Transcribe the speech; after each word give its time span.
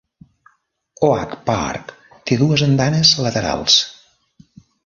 Oak 1.07 1.35
Park 1.51 1.93
té 2.31 2.39
dues 2.41 2.65
andanes 2.71 3.15
laterals. 3.27 3.81